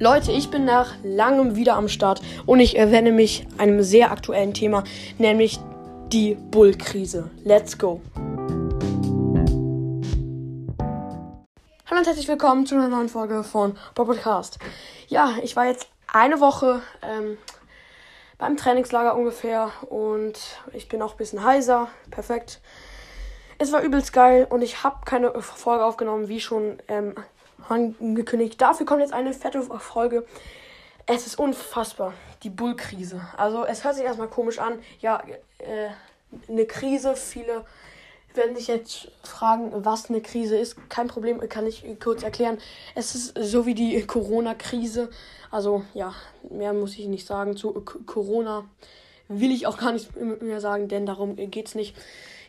[0.00, 4.54] Leute, ich bin nach langem wieder am Start und ich erwähne mich einem sehr aktuellen
[4.54, 4.84] Thema,
[5.18, 5.58] nämlich
[6.12, 7.32] die Bullkrise.
[7.42, 8.00] Let's go!
[11.86, 14.60] Hallo und herzlich willkommen zu einer neuen Folge von Bob Podcast.
[15.08, 17.36] Ja, ich war jetzt eine Woche ähm,
[18.38, 20.38] beim Trainingslager ungefähr und
[20.74, 21.88] ich bin auch ein bisschen heiser.
[22.12, 22.60] Perfekt.
[23.58, 27.16] Es war übelst geil und ich habe keine Folge aufgenommen, wie schon ähm,
[27.68, 28.60] angekündigt.
[28.60, 30.26] Dafür kommt jetzt eine fette Folge.
[31.06, 32.12] Es ist unfassbar,
[32.42, 33.20] die Bullkrise.
[33.36, 34.78] Also es hört sich erstmal komisch an.
[35.00, 35.22] Ja,
[35.58, 35.88] äh,
[36.48, 37.16] eine Krise.
[37.16, 37.64] Viele
[38.34, 40.76] werden sich jetzt fragen, was eine Krise ist.
[40.90, 42.58] Kein Problem, kann ich kurz erklären.
[42.94, 45.10] Es ist so wie die Corona-Krise.
[45.50, 46.14] Also ja,
[46.50, 47.56] mehr muss ich nicht sagen.
[47.56, 47.72] Zu
[48.06, 48.64] Corona
[49.28, 51.96] will ich auch gar nicht mehr sagen, denn darum geht es nicht.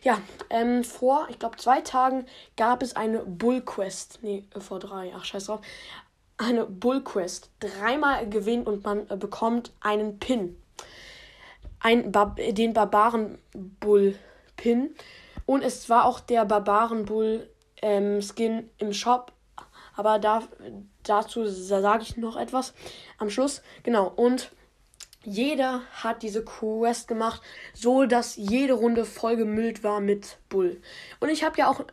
[0.02, 2.24] Ja, ähm, vor, ich glaube, zwei Tagen
[2.56, 4.20] gab es eine Bull Quest.
[4.22, 5.60] Nee, äh, vor drei, ach scheiß drauf.
[6.38, 7.50] Eine Bull Quest.
[7.60, 10.56] Dreimal gewinnt und man äh, bekommt einen Pin.
[11.80, 14.94] Ein ba den Barbaren-Bull-Pin.
[15.44, 19.32] Und es war auch der Barbaren-Bull-Skin ähm, im Shop.
[19.96, 20.42] Aber da,
[21.02, 22.72] dazu sage ich noch etwas
[23.18, 23.60] am Schluss.
[23.82, 24.50] Genau, und
[25.22, 27.42] jeder hat diese Quest gemacht,
[27.74, 30.80] so dass jede Runde voll gemüllt war mit Bull.
[31.20, 31.84] Und ich habe ja auch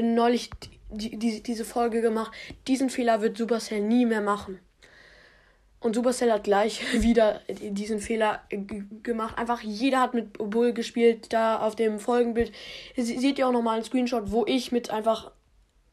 [0.00, 0.50] neulich
[0.90, 2.32] die, die, diese Folge gemacht.
[2.66, 4.60] Diesen Fehler wird Supercell nie mehr machen.
[5.80, 8.42] Und Supercell hat gleich wieder diesen Fehler
[9.02, 9.38] gemacht.
[9.38, 11.32] Einfach jeder hat mit Bull gespielt.
[11.32, 12.52] Da auf dem Folgenbild
[12.96, 15.30] seht ihr auch nochmal einen Screenshot, wo ich mit einfach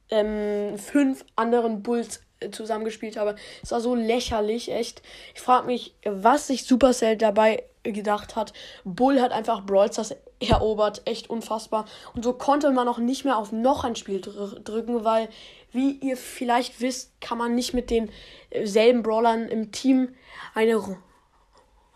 [0.09, 3.35] ähm, fünf anderen Bulls zusammengespielt habe.
[3.63, 5.01] Es war so lächerlich, echt.
[5.33, 8.53] Ich frage mich, was sich Supercell dabei gedacht hat.
[8.83, 11.85] Bull hat einfach Brawl Stars erobert, echt unfassbar.
[12.13, 15.29] Und so konnte man auch nicht mehr auf noch ein Spiel dr drücken, weil,
[15.71, 20.15] wie ihr vielleicht wisst, kann man nicht mit denselben Brawlern im Team
[20.53, 20.81] eine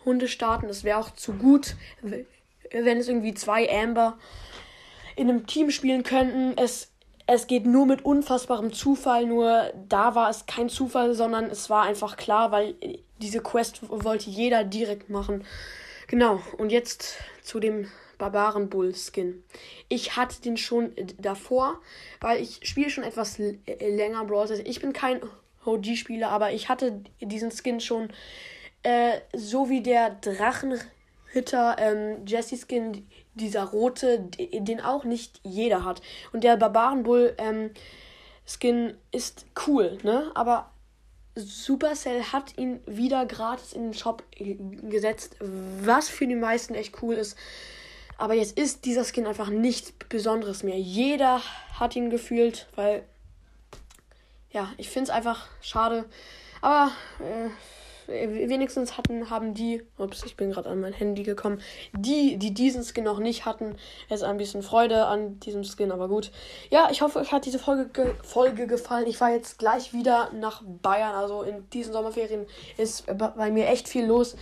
[0.06, 0.68] Runde starten.
[0.68, 4.18] Das wäre auch zu gut, wenn es irgendwie zwei Amber
[5.16, 6.54] in einem Team spielen könnten.
[6.58, 6.92] Es
[7.32, 11.84] es geht nur mit unfassbarem Zufall, nur da war es kein Zufall, sondern es war
[11.84, 12.74] einfach klar, weil
[13.22, 15.46] diese Quest wollte jeder direkt machen.
[16.08, 17.88] Genau, und jetzt zu dem
[18.18, 19.44] Barbaren Bull Skin.
[19.90, 21.80] Ich hatte den schon davor,
[22.20, 25.22] weil ich spiele schon etwas länger Brawl Ich bin kein
[25.66, 28.10] OG-Spieler, aber ich hatte diesen Skin schon
[28.82, 30.20] äh, so wie der
[31.30, 36.02] Drachenritter ähm, Jesse Skin dieser rote, den auch nicht jeder hat.
[36.34, 37.72] Und der Barbarenbull ähm,
[38.46, 40.32] Skin ist cool, ne?
[40.36, 40.72] Aber
[41.36, 47.16] Supercell hat ihn wieder gratis in den Shop gesetzt, was für die meisten echt cool
[47.16, 47.38] ist.
[48.18, 50.78] Aber jetzt ist dieser Skin einfach nichts Besonderes mehr.
[50.78, 51.42] Jeder
[51.80, 53.04] hat ihn gefühlt, weil
[54.52, 56.06] ja, ich finde es einfach schade.
[56.62, 57.50] Aber äh,
[58.10, 61.62] wenigstens hatten, haben die, ups, ich bin gerade an mein Handy gekommen,
[61.94, 63.76] die, die diesen Skin noch nicht hatten,
[64.08, 66.32] jetzt ein bisschen Freude an diesem Skin, aber gut.
[66.70, 69.08] Ja, ich hoffe, euch hat diese Folge, ge Folge gefallen.
[69.08, 72.46] Ich fahre jetzt gleich wieder nach Bayern, also in diesen Sommerferien
[72.78, 74.36] ist bei mir echt viel los.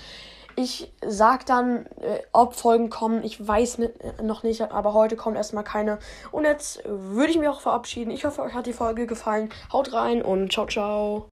[0.59, 3.23] Ich sag dann, äh, ob Folgen kommen.
[3.23, 3.91] Ich weiß äh,
[4.23, 5.99] noch nicht, aber heute kommt erstmal keine.
[6.31, 8.09] Und jetzt würde ich mich auch verabschieden.
[8.09, 9.49] Ich hoffe, euch hat die Folge gefallen.
[9.71, 11.25] Haut rein und ciao, ciao.